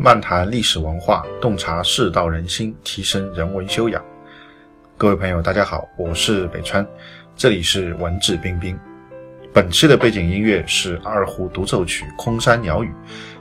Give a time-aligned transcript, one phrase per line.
[0.00, 4.00] 漫谈历史文化，洞察世道人心，提升人文修养。
[4.96, 6.86] 各位朋友，大家好，我是北川，
[7.34, 8.78] 这里是文质彬彬。
[9.52, 12.86] 本期的背景音乐是二胡独奏曲《空山鸟语》，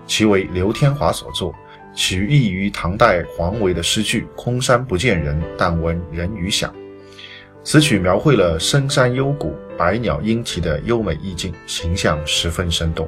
[0.08, 1.54] 其为刘天华所作，
[1.93, 6.74] 起义于唐代黄维的诗句“空山不见人，但闻人语响”。
[7.64, 13.08] 此曲描绘了深山幽谷、百鸟莺啼的优美意境，形象十分生动。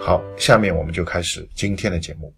[0.00, 2.34] 好，下面我们就开始今天的节目。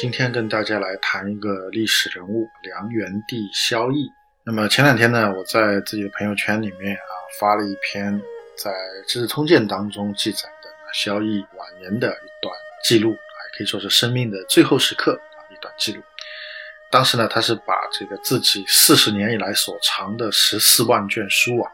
[0.00, 4.08] 今天跟大家来谈一个历史人物梁元帝萧绎。
[4.44, 8.16] 那么前两天呢，我在自己的朋友圈里面啊发了一篇
[8.56, 8.70] 在
[9.08, 16.00] 《资治通鉴》当中记载的萧绎晚年的一段记录，啊，可以说是生命的最后时刻啊一段记录。
[16.92, 21.68] 当时呢，他是把这个自己四十年以来所藏的十四万卷书啊，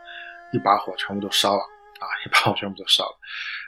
[0.51, 1.61] 一把火全部都烧了
[2.01, 3.19] 啊，一把火全部都烧了。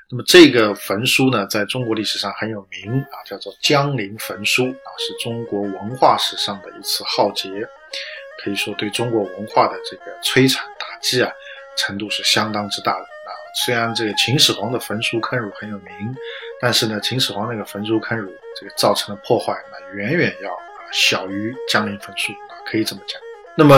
[0.09, 7.51] 那么这个焚书呢，在中国历史上很有名啊，叫做江陵焚书啊，是中国文化史上的一次浩劫，
[8.41, 11.33] 可以说对中国文化的这个摧残打击啊，
[11.77, 13.31] 程度是相当之大的啊。
[13.65, 15.93] 虽然这个秦始皇的焚书坑儒很有名，
[16.61, 18.31] 但是呢，秦始皇那个焚书坑儒
[18.61, 20.57] 这个造成的破坏，那远远要
[20.93, 23.21] 小于江陵焚书啊，可以这么讲。
[23.59, 23.75] 那么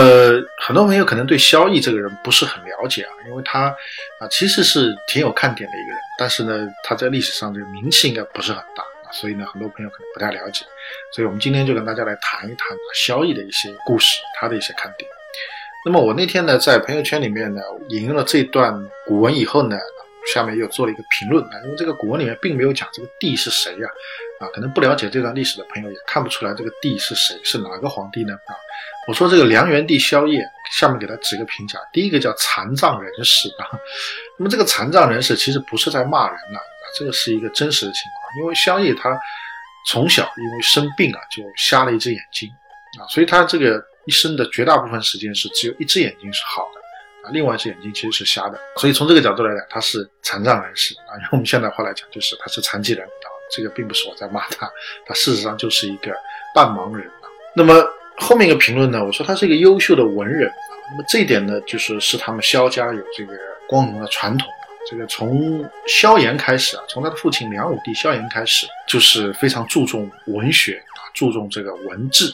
[0.60, 3.66] 很多朋友可能对萧绎这个人不是很了解啊，因为他
[4.18, 10.64] 啊其实是挺有看点的一个人，但是呢他在历史上这个名气应该不是很大啊，所以呢很多朋友可能不太了解，
[11.14, 15.08] 所以我们今天就跟大家来谈一谈萧绎的一些故事，他的一些看点。
[15.84, 18.74] 那么我那天呢在朋友圈里面呢引用了这段
[19.06, 19.76] 古文以后呢。
[20.32, 23.88] 下面又做了一个评论啊，因为这个古文里面并没有讲这个帝是谁呀，
[24.40, 28.34] 啊，可能不了解这段历史的朋友也看不出来这个帝是谁，是哪个皇帝呢？
[28.34, 28.54] 啊，
[29.08, 30.40] 我说这个梁元帝萧绎，
[30.70, 33.72] 下面给他几个评价，第一个叫残障人士啊，
[34.38, 39.18] 那么这个残障人士其实不是在骂人了，啊，这个是一个真实的情况，因为萧绎他
[39.86, 42.50] 从小因为生病啊就瞎了一只眼睛
[43.00, 46.80] 啊，所以他这个一生的绝大部分时间是只有一只眼睛是好的。
[47.32, 51.16] 另外一只眼睛其实是瞎的，所以从这个角度来讲，他是残障人士啊。
[51.22, 53.26] 用我们现代话来讲，就是他是残疾人啊。
[53.50, 54.70] 这个并不是我在骂他，
[55.06, 56.14] 他事实上就是一个
[56.54, 57.24] 半盲人啊。
[57.56, 57.74] 那么
[58.18, 60.72] 后面一个评论呢，我说他是一个优秀的文人啊。
[60.90, 63.32] 那么这一点呢，就是是他们萧家有这个
[63.66, 64.48] 光荣的传统。
[64.90, 72.30] 这个从萧炎开始啊，从他的父亲梁武帝萧炎开始，就是非常注重文学啊，注重这个文治。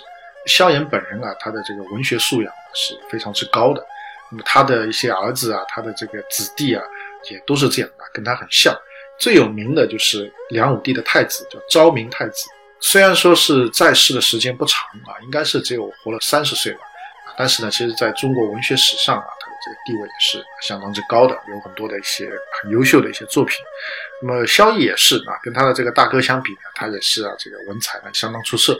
[0.46, 3.84] 萧炎本人啊，他的这个文学素养是非常之高的。
[4.34, 6.82] 那么他的一些儿子啊，他的这个子弟啊，
[7.30, 8.74] 也都是这样的，跟他很像。
[9.16, 12.48] 最有名的就是梁武帝的太子，叫昭明太子。
[12.80, 16.80] 虽然说是在世的时间不长啊，应该是只有活了三十岁吧，
[17.38, 22.28] 但是呢，其实在中国文学史上啊，他的这个地位也是相当之高的，有很多的一些
[22.60, 23.56] 很优秀的一些作品。
[24.20, 28.74] 那么萧绎也是啊，跟他的这个大哥相比呢，他也是啊，这个文采呢相当出色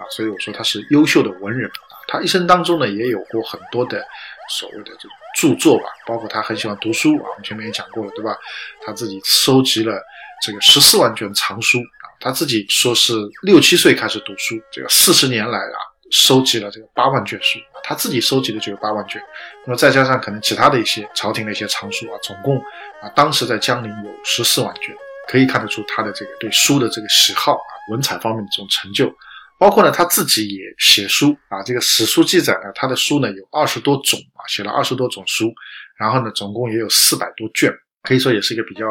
[0.00, 1.92] 啊，所以我说他是优秀的文人啊。
[2.08, 4.04] 他一生当中呢，也有过很多的。
[4.52, 8.36] 所谓的这个著作吧，包括他很喜欢读书啊，我们前面也讲过了，对吧？
[8.84, 10.02] 他自己收集了
[10.42, 15.78] 这个十四万卷藏书啊，他自己说是六七岁开始读书，这个四十年来啊，
[16.10, 19.22] 收集了这个八万卷书啊，他自己收集的就有八万卷，
[19.64, 22.58] 那么再加上可能其他的一些朝廷的一些藏书啊，总共
[23.00, 24.92] 啊，当时在江陵有十四万卷，
[25.28, 29.14] 可以看得出他的这个对书的这个喜好啊，文采方面的这种成就。
[29.60, 31.62] 包括呢，他自己也写书啊。
[31.62, 35.52] 这个史书记载呢，他的书呢有二十多种啊，写了二十多种书，
[35.98, 37.70] 然后呢，总共也有四百多卷，
[38.02, 38.86] 可以说也是一个比较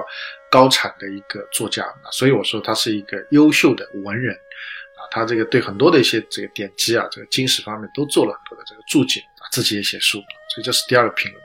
[0.52, 2.06] 高产的一个作家啊。
[2.12, 5.02] 所以我说他是一个优秀的文人啊。
[5.10, 10.20] 他这个对很多的一些这个典籍啊，这个经史方面都做了很多的这个注解啊，自己也写书，
[10.54, 11.44] 所以这是第二个评论。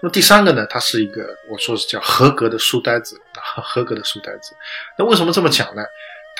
[0.00, 4.54] 那么第三个呢，他是一个我说是叫合格的书呆子啊，合格的书呆子。
[4.96, 5.82] 那为什么这么讲呢？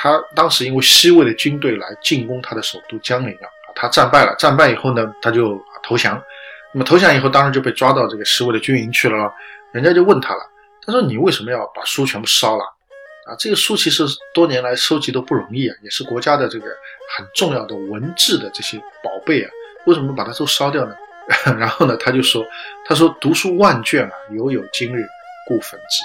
[0.02, 4.34] 他当时因为西魏的军队来进攻他的首都江陵啊，他战败了。
[4.36, 6.20] 战败以后呢，他就投降。
[6.72, 9.32] 那么投降以后，当然就被抓到这个西魏的军营去了。
[9.70, 10.40] 人家就问他了，
[10.84, 12.64] 他说：“你为什么要把书全部烧了？
[13.28, 14.04] 啊，这个书其实
[14.34, 16.66] 多年来收集都不容易啊，也是国家的这个
[17.16, 19.50] 很重要的文字的这些宝贝啊，
[19.86, 20.96] 为什么把它都烧掉呢？”
[21.56, 22.44] 然后呢，他就说
[22.84, 25.06] ：“他说读书万卷啊，犹有今日，
[25.46, 26.02] 故焚之。”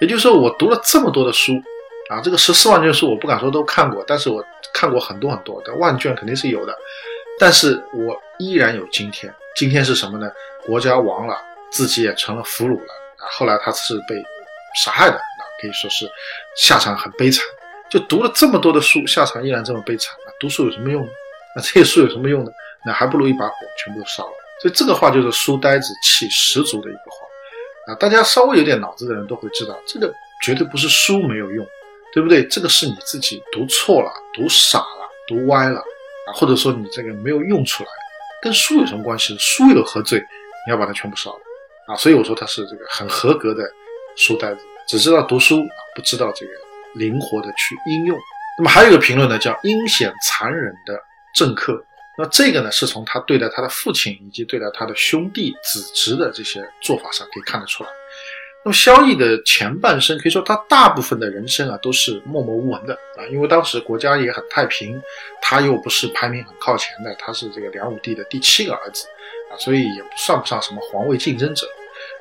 [0.00, 1.62] 也就是说，我读了这么多的书。
[2.12, 4.44] 啊，这个十四万卷书我不敢说都看过，但是我
[4.74, 6.76] 看过很多很多，但万卷肯定是有的。
[7.38, 10.30] 但是我依然有今天，今天是什么呢？
[10.66, 11.34] 国家亡了，
[11.70, 13.24] 自己也成了俘虏了啊。
[13.30, 14.14] 后来他是被
[14.84, 16.06] 杀害的，啊，可以说是
[16.54, 17.42] 下场很悲惨。
[17.88, 21.10] 就读了这么多的书，下场依然这么悲惨，那读书有什么用呢？
[21.56, 22.52] 那这些书有什么用呢？
[22.84, 24.32] 那还不如一把火全部都烧了。
[24.60, 27.26] 所以这个话就是书呆子气十足的一个话。
[27.86, 30.12] 啊，大家稍微有点脑子的人都会知道，这个
[30.42, 31.66] 绝对不是书没有用，
[32.12, 32.46] 对不对？
[32.46, 37.90] 这个是你自己读错了、读傻了、读歪了啊，或者说你这个没有用出来，
[38.42, 39.36] 跟书有什么关系？
[39.38, 40.22] 书有何罪？
[40.66, 41.40] 你要把它全部烧了
[41.88, 41.96] 啊！
[41.96, 43.68] 所以我说他是这个很合格的
[44.14, 45.60] 书呆子，只知道读书，
[45.96, 46.52] 不知道这个
[46.94, 48.16] 灵活的去应用。
[48.58, 50.96] 那么还有一个评论呢，叫阴险残忍的
[51.34, 51.84] 政客。
[52.18, 57.90] 那这个呢，是从他对待他的父亲以及对待他的兄弟子侄的这些做法上可以看得出来。
[58.64, 65.00] 那么萧绎的前半生，可以说他大部分的人生啊，都是默默无闻的啊，因为当时国家也很太平，
[65.40, 69.06] 他又不是排名很靠前的，他是这个梁武帝的第七个儿子
[69.50, 71.66] 啊，所以也算不上什么皇位竞争者。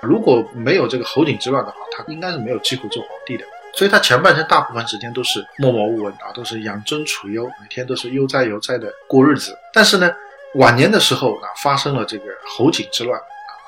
[0.02, 3.46] 如果没有这个侯景之乱的话，他应该是没有机会做皇帝的。
[3.74, 9.56] 所以他前半生大部分时间都是默默无闻啊，都是养尊处优，每天都是悠哉悠哉的过日子。
[9.72, 10.12] 但是呢，
[10.56, 13.22] 晚年的时候啊，发生了这个侯景之乱，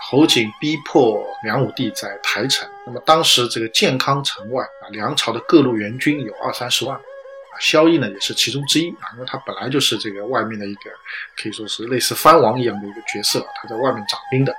[0.10, 2.70] 侯景逼迫梁武帝在台城。
[2.86, 10.92] 那么当时这个建康城外啊，梁朝的各路援军有二三十万啊，萧绎呢也是其中之一啊，因为他本来就是这个外面的一个
[11.38, 14.56] 可以说是类似藩王一样的一个角色，他在外面掌兵的。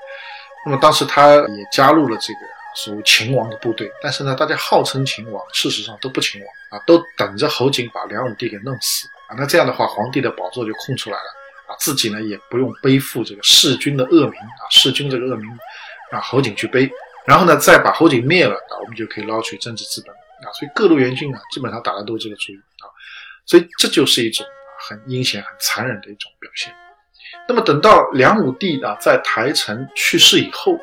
[0.67, 2.41] 那么当时他也加入了这个。
[2.77, 9.37] 所谓秦王的部队，但是呢，大家号称秦王，事实上都不秦王啊，都等着侯景把梁武帝给弄死啊。
[9.39, 11.23] 那这样的话，皇帝的宝座就空出来了
[11.67, 15.49] 啊，自己呢也不用背负这个弑君的恶名啊，弑君这个恶名
[16.11, 16.91] 让侯景去背，
[17.27, 20.53] 然后呢再把侯景灭了啊，我们就可以捞取政治资本啊。
[20.59, 22.87] 所以各路援军啊，基本上打的都是这个主意啊，
[23.47, 24.47] 所以这就是一种
[24.89, 26.75] 很阴险、很残忍的一种表现。
[27.49, 30.79] 那么等到梁武帝啊在台城去世以后。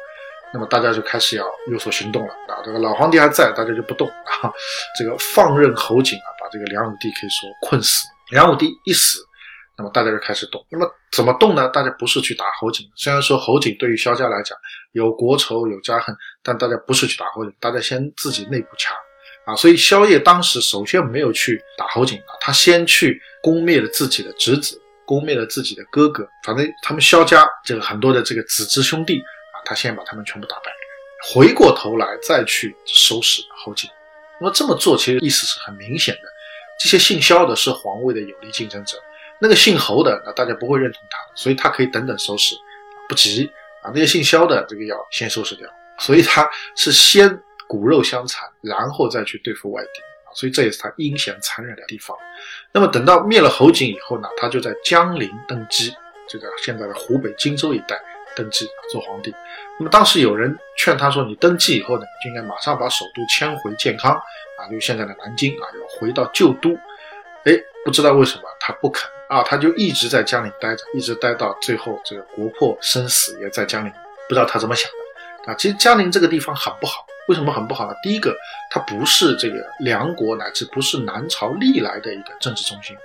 [0.54, 2.60] 那么大家就开始要有所行动了啊！
[2.62, 4.51] 这个老皇帝还在，大家就不动啊。
[5.00, 8.06] 这个放任侯景啊，把这个梁武帝可以说困死。
[8.31, 9.25] 梁武帝一死，
[9.81, 10.63] 那么大家就开始动。
[10.69, 11.68] 那么怎么动呢？
[11.69, 14.56] 大家不是去打侯景，虽然说侯景对于萧家来讲
[14.92, 18.94] 有国仇有家恨，但大家不是去打侯景，大家先自己内部掐
[19.44, 19.56] 啊。
[19.56, 29.57] 所以萧夜当时首先没有去打侯景啊，他先去攻灭了自己的侄子，攻灭了自己的哥哥，反正他们萧家这个很多的这个子侄兄弟啊。
[29.66, 30.72] 他先把他们全部打败，
[31.34, 33.89] 回过头来再去收拾侯景。
[34.39, 36.22] 那么这么做其实意思是很明显的：
[36.80, 38.98] 这些姓萧的是皇位的有力竞争者，
[39.41, 42.55] 那个姓侯的，那大家不会认同他，所以他可以等等收拾，
[43.09, 43.51] 不急
[43.81, 43.91] 啊。
[43.93, 45.67] 那些姓萧的，这个要先收拾掉，
[45.97, 49.89] 所以他是先骨肉相残，然后再去对付外敌
[50.25, 50.29] 啊。
[50.35, 52.15] 所以这也是他阴险残忍的地方。
[52.71, 55.91] 那么等到灭了侯景以后呢，他就在江陵登基，
[56.29, 57.99] 这个现在的湖北荆州一带。
[58.33, 59.29] 登基做皇帝，
[59.77, 66.69] 那么当时有人劝他说：“你登基以后呢，就应该马上把首都迁回建康啊，就现在的南京啊，要回到旧都。”
[67.45, 67.53] 哎，
[67.83, 73.91] 不知道为什么他不肯啊，他就一直在江陵待着，一直待到最后这个国破生死也在江陵。
[74.27, 75.55] 不知道他怎么想的啊？
[75.55, 77.93] 其实江陵这个地方很不好，为什么很不好呢？
[78.03, 78.35] 第一个，
[78.69, 82.95] 它不是这个梁国乃至不是南朝历来的一个政治中心。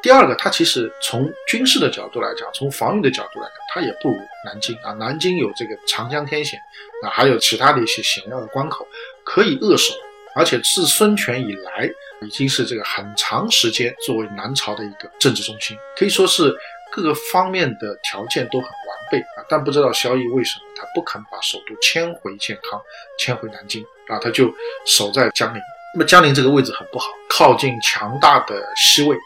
[0.00, 4.92] 第二个，它其实从军事的角度来讲，从防御的角度来讲，它也不如南京啊。
[4.92, 6.60] 南京有这个长江天险
[7.02, 8.86] 啊，还有其他的一些险要的关口
[9.24, 9.92] 可以扼守，
[10.38, 11.90] 而且自孙权以来，
[12.22, 16.56] 已经是这个很长时间作为南朝的一个政治中心，可以说是
[16.92, 19.44] 各个方面的条件都很完备啊。
[19.48, 22.80] 但不知道萧绎为什么他不肯把首都迁回建康，
[23.18, 24.54] 迁回南京啊，他就
[24.86, 25.60] 守在江陵。
[25.94, 29.16] 那么江陵这个位置很不好，靠近强大的西魏。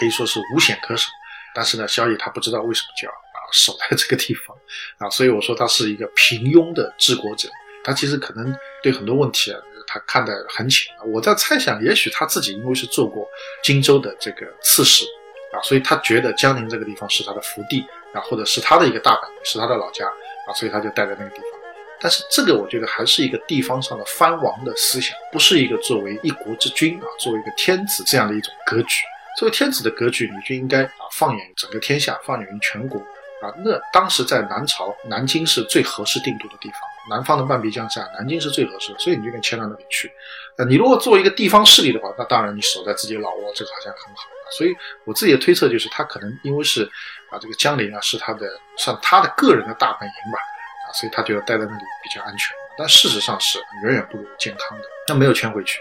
[0.00, 1.10] 可以说是无险可守，
[1.54, 4.56] 但是呢，萧绎他不知道为什么就要啊守在这个地方
[4.96, 7.46] 啊，所以我说他是一个平庸的治国者。
[7.84, 9.60] 他其实可能对很多问题啊，
[9.92, 10.90] 他看得很浅。
[11.12, 13.28] 我在猜想，也许他自己因为是做过
[13.62, 15.04] 荆州的这个刺史
[15.52, 17.84] 啊，所以他觉得江陵这个地方是他的福地
[18.14, 21.60] 啊，或者是他的一个大本营，是他的老家啊，所以他就待在那个地方。
[22.00, 29.02] 但是这个我觉得还是一个地方上的藩王的思想，不是一个作为一国之君啊，作为一个天子这样的一种格局。
[29.38, 32.98] 作为天子的格局，你就应该啊放眼整个天下，放眼于全国
[33.40, 33.48] 啊。
[33.64, 36.80] 那当时在南朝，南京是最合适定都的地方，
[37.10, 40.10] 南方的半壁江山，南京是最合适的，所以你就跟迁到那里去。
[40.56, 44.22] 那你如果作为一个地方势力的话，那当然你守在自己老窝，这个好像很好。
[44.56, 46.84] 所以我自己的推测就是，他可能因为是
[47.30, 50.38] 啊这个江陵啊是他的算他的个人的大本营吧
[50.86, 52.54] 啊，所以他就要待在那里比较安全。
[52.76, 55.78] 但事实上是远远不如健康的，那没有迁回去。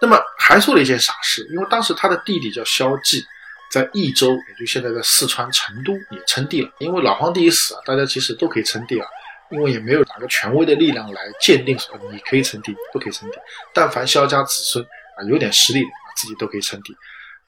[0.00, 3.26] 那么还做了一件傻事，因为当时他的弟弟叫萧纪，
[3.70, 6.70] 在益州，也就现在在四川成都也称帝了。
[6.78, 9.06] 因为老皇帝一死啊，大家其实都可以称帝了，
[9.50, 13.38] 因为也没有哪个权威的力量来鉴定说你可以称帝，不可以称帝。
[13.72, 16.96] 但凡萧家子孙啊，有点实力的，自己都可以称帝。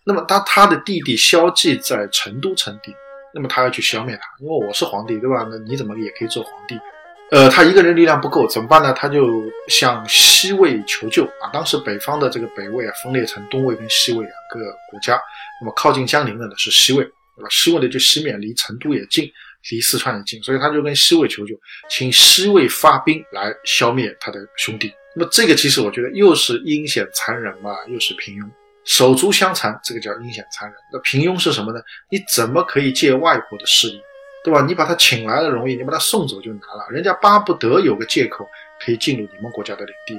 [0.05, 2.95] 那么当他的弟弟萧纪在成都称帝，
[3.35, 5.47] 那么他要去消灭他，因为我是皇帝，对吧？
[5.51, 6.79] 那你怎么也可以做皇帝？
[7.31, 8.91] 呃，他一个人力量不够，怎么办呢？
[8.95, 11.51] 他就向西魏求救啊。
[11.53, 15.21] 当时北方的这个北魏啊，分裂成东魏跟西魏两个国家。
[15.61, 17.49] 那么靠近江陵的呢是西魏，对吧？
[17.51, 19.31] 西魏的就西面离成都也近，
[19.71, 21.55] 离四川也近，所以他就跟西魏求救，
[21.89, 24.93] 请西魏发兵来消灭他的兄弟。
[25.15, 28.49] 那么这个其实我觉得又是阴险残忍嘛，又是平庸。
[28.85, 30.77] 手足相残，这个叫阴险残忍。
[30.91, 31.81] 那平庸是什么呢？
[32.09, 34.01] 你怎么可以借外国的势力，
[34.43, 34.63] 对吧？
[34.63, 36.87] 你把他请来了容易，你把他送走就难了。
[36.91, 38.49] 人家巴不得有个借口
[38.81, 40.19] 可以进入你们国家的领地，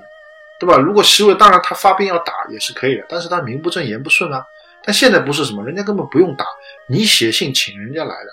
[0.60, 0.78] 对吧？
[0.78, 4.46] 如果西魏当然他发兵要打也是可以的，但是他名不正言不顺啊。
[4.84, 6.46] 但现在不是什么，人家根本不用打，
[6.88, 8.32] 你写信请人家来的，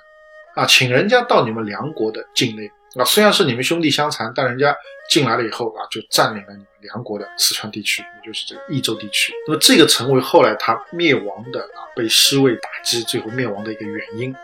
[0.56, 2.68] 啊，请人家到你们梁国的境内。
[2.96, 4.74] 啊，虽然是你们兄弟相残，但人家
[5.10, 9.34] 进来了以后啊，就占领了你们梁国的四川地区，也就是这个益州地区。
[9.46, 14.34] 那么这个成为后来他灭亡的啊，被西魏打击最后灭亡的一个原因。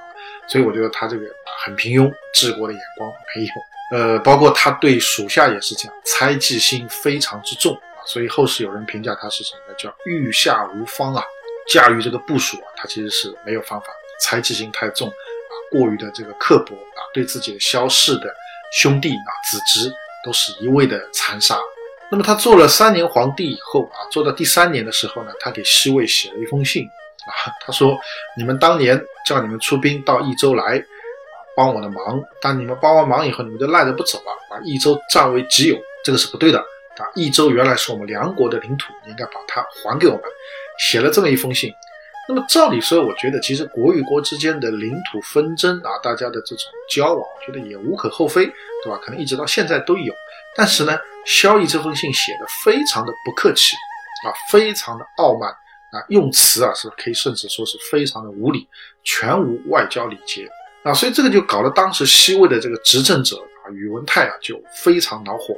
[0.46, 1.24] 所以我觉得他这个
[1.64, 3.50] 很平庸，治国的眼光没有。
[3.92, 8.04] 呃，包括他对属下也是这样，猜忌心非常之重啊。
[8.04, 9.74] 所以后世有人评价他是什么呢？
[9.78, 11.24] 叫御下无方啊，
[11.68, 13.86] 驾驭这个部署啊，他其实是没有方法，
[14.20, 15.10] 猜忌心太重，
[15.72, 18.32] 过于的这个刻薄啊，对自己的消逝的。
[18.74, 19.92] 兄弟啊，子侄
[20.24, 21.58] 都是一味的残杀。
[22.10, 26.86] 那么他做了三年皇帝以后啊，做到第三年的时候呢，他给西魏写了一封信
[27.26, 27.98] 啊，他说
[28.34, 30.82] ：“你们当年叫你们出兵到益州来，
[31.54, 37.04] 帮我的忙，但你们帮完忙以后，你们就赖着不走了，把益州占为己有，这个是不对的啊。
[37.14, 40.22] 益州原来是我们梁国的领土，你应该把它还给我们。”
[40.80, 41.70] 写了这么一封信。
[42.28, 48.98] 那么照理说，我觉得其实国与国之间的领土纷争啊，大家的这种交往，我觉得也无可厚非，对吧？
[49.02, 50.14] 可能一直到现在都有。
[50.54, 53.74] 但是呢，萧绎这封信写的非常的不客气
[54.24, 58.68] 啊，非常的傲慢啊，用词啊是可以甚至说是非常的无礼，
[59.02, 60.48] 全无外交礼节
[60.84, 65.56] 啊，所以这个就搞得当时西魏的这个执政者啊，宇文泰啊就非常恼火。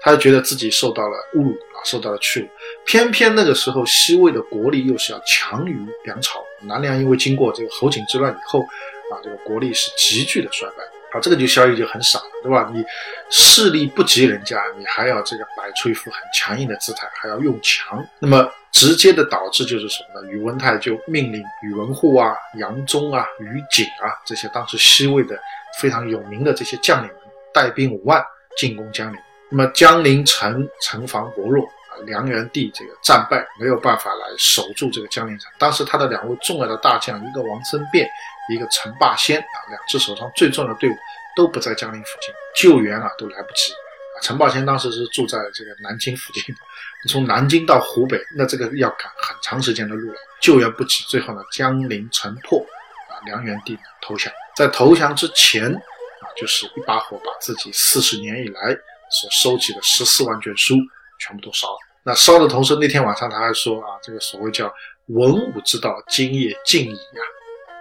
[0.00, 2.48] 他就觉得自己受到了侮辱啊，受到了屈辱。
[2.86, 6.42] 偏偏那个时候，西魏的国力又是要强于梁朝。
[6.62, 10.76] 南梁因为经过这个侯景之乱以后，啊，这个国力是急剧的衰败。
[11.10, 12.70] 啊，这个就萧绎就很傻了，对吧？
[12.70, 12.84] 你
[13.30, 20.30] 势力不及人家，你还要这个摆出一副很强硬的姿态，还要用强，那么直接的导致就是什么呢？
[20.30, 25.40] 宇文泰就命令宇文护啊、杨忠啊、于景啊这些当时西魏的
[25.80, 27.16] 非常有名的这些将领们
[27.54, 28.22] 带兵五万
[28.58, 29.18] 进攻江陵。
[29.50, 35.50] 那么江陵城城防薄弱啊，梁元帝这个战败，没有办法来守住这个江陵城。
[35.58, 38.06] 当时他的两位重要的大将，一个王僧辩，
[38.52, 40.94] 一个陈霸先啊，两支手上最重要的队伍
[41.34, 44.20] 都不在江陵附近，救援啊都来不及啊。
[44.20, 46.54] 陈霸先当时是住在这个南京附近，
[47.08, 52.60] 从南京到湖北，那这个要赶很长时间的路了，救援不及，最后呢江陵城破
[53.08, 54.30] 啊，梁元帝投降。
[54.54, 58.76] 在投降之前啊，就是一把火把自己四十年以来。
[59.10, 60.76] 所收集的十四万卷书
[61.18, 61.78] 全部都烧了。
[62.04, 64.72] 那烧的同时，那天晚上他还说啊，这个所谓叫
[65.06, 67.22] 文武之道，今夜尽矣呀，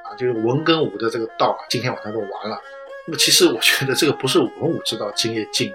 [0.10, 2.60] 啊，就是文跟武的这个道啊，今天晚上都完了。
[3.06, 5.72] 那么其实我觉得这个不是文武之道今夜尽，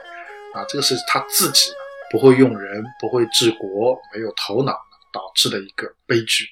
[0.55, 1.71] 啊，这个是他自己
[2.11, 4.73] 不会用人，不会治国，没有头脑
[5.13, 6.45] 导致的一个悲剧。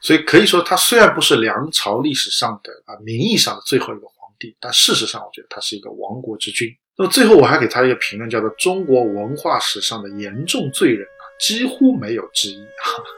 [0.00, 6.68] 所以可以说，他虽然不是梁朝历史上的啊名义上的最后一个皇帝，但事实上我觉得他是一个亡国之君。
[6.98, 12.66] 那么最后我还给他一个评论，叫做中国文化史上的严重罪人啊，几乎没有之一。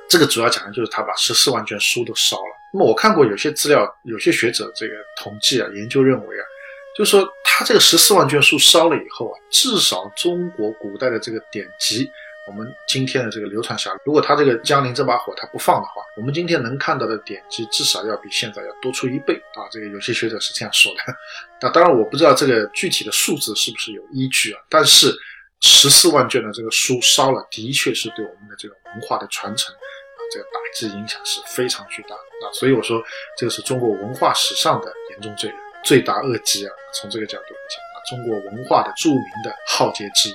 [0.07, 2.61] 这个主要讲的就是他把十四万卷书都烧了。
[2.75, 6.45] 那么我看过有些资料，有些学者这个统计啊，研究认为啊，
[6.95, 12.07] 就是说他这个十四万卷书烧了以后啊，至少中国古代的这个典籍。
[12.47, 19.69] 我们今天的这个流传下来，如果他这个江陵这把火他不放的话，我们今天能看到的典籍至少要比现在要多出一倍啊！
[19.71, 21.01] 这个有些学者是这样说的。
[21.61, 25.15] 那当然我不知道这个具体的数字是不是有依据啊，但是
[25.61, 32.51] 十四万卷的这个书烧了，的确是对我们的这个文化的传承啊，这个打击影响是非常巨大的啊！
[32.53, 33.01] 所以我说
[33.37, 36.73] 这个是中国文化史上的严重罪人、罪大恶极啊！
[36.95, 40.35] 从这个角度来讲啊，中国文化的著名的浩劫之一。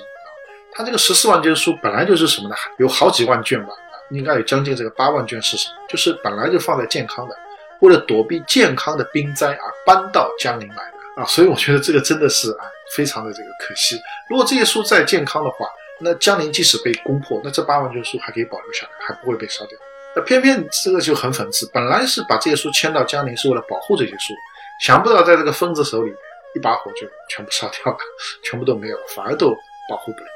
[0.75, 2.55] 他这个十四万卷书本来就是什么呢？
[2.79, 3.73] 有好几万卷吧，
[4.11, 5.75] 应该有将近这个八万卷是什么？
[5.87, 7.35] 就是本来就放在健康的，
[7.79, 11.25] 为了躲避健康的兵灾而搬到江陵来的啊！
[11.25, 13.97] 所以我觉得这个真的是啊，非常的这个可惜。
[14.29, 15.65] 如果这些书在健康的话，
[16.01, 19.79] 那江陵即使被攻破，那这八万卷书还可以保留下来，还不会被烧掉。
[20.13, 24.33] 那偏偏这个就很讽刺，本来是把这些书迁到江陵是为了保护这些书，
[24.81, 26.13] 想不到在这个疯子手里，
[26.53, 27.97] 一把火就全部烧掉了，
[28.43, 29.55] 全部都没有，反而都
[29.89, 30.34] 保护不了。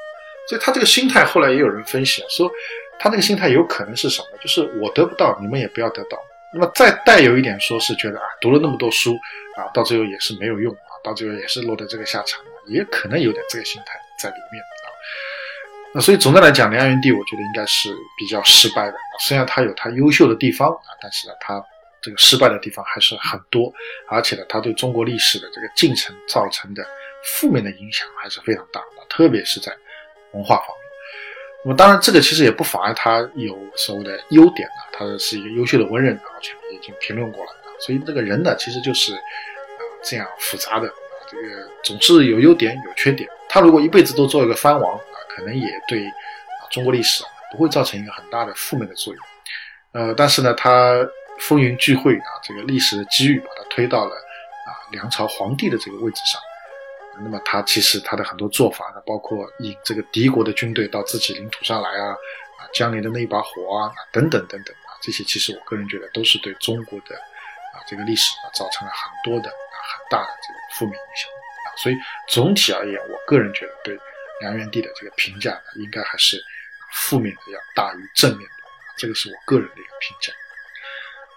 [0.50, 2.50] 所以他这个心态，后来也有人分析啊，说
[2.98, 4.26] 他那个心态有可能是什么？
[4.42, 6.18] 就是我得不到，你们也不要得到。
[6.52, 9.16] 那么再带有一点说是觉得啊，读了那么多书
[9.56, 14.86] 啊，到最后也是没有用啊，到最后也是落得这个下场，也可能有点这个心态在里面啊。
[15.94, 18.96] 那所以总的来讲，梁元帝我觉得应该是比较失败的。
[19.20, 21.64] 虽然他有他优秀的地方啊，但是呢，他
[22.02, 23.72] 这个失败的地方还是很多，
[24.08, 26.84] 而且呢，他对中国历史的这个进程造成的
[27.22, 29.72] 负面的影响还是非常大的，特别是在
[30.32, 30.76] 文化方面。
[31.62, 37.50] 那么当然，这个其实也不妨碍他有所谓的优点啊，他是一个优秀的文人，啊，前面已经评论过了。
[37.78, 39.20] 所以这个人呢，其实就是啊
[40.02, 43.28] 这样复杂的啊，这个总是有优点有缺点。
[43.46, 49.22] 他如果一辈子都做一个藩王啊，可能也对啊中国历史啊不会造成一个很大的负面的作用。
[49.92, 50.94] 呃，但是呢，他
[51.40, 56.40] 风云聚会啊，这个历史的机遇把他推到了啊梁朝皇帝的这个位置上。
[57.22, 67.14] 那么他其实他的很多做法呢，包括引这个敌国的军队到自己领土上来啊，啊江陵的那一把火啊，等等等等啊，这些其实我个人觉得都是对中国的
[67.74, 71.76] 啊这个历史啊造成了很多的啊很大的这个负面影响啊。
[71.76, 71.96] 所以
[72.28, 73.98] 总体而言，我个人觉得对
[74.40, 76.42] 梁元帝的这个评价呢，应该还是
[76.92, 78.54] 负面的要大于正面的，
[78.96, 80.32] 这个是我个人的一个评价。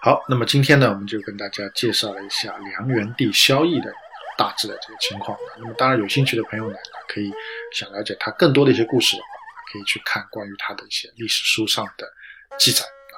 [0.00, 3.92] 好，那么今天呢，我们就跟大家介绍了一下梁元帝萧绎的。
[4.36, 6.76] 大致的这个情况，那么当然有兴趣的朋友呢，
[7.08, 7.32] 可以
[7.72, 9.28] 想了解他更多的一些故事的话，
[9.72, 12.06] 可以去看关于他的一些历史书上的
[12.58, 13.14] 记载啊。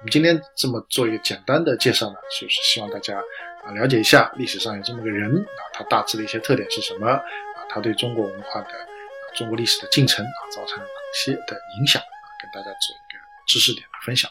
[0.00, 3.18] 我们今天这么做一个简单的介绍呢，就是希望大家
[3.64, 7.22] 啊了解一下历史上有这么个人啊，他大致的一些特点是什么啊，
[7.68, 8.70] 他对中国文化的
[9.34, 14.30] 中国历史的进程啊造成了哪些的影响啊，跟大家做一个知识点的分享。